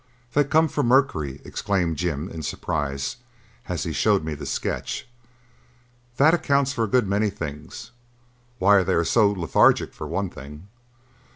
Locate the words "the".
4.33-4.47